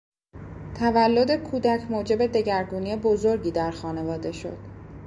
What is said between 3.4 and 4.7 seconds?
در خانواده شد.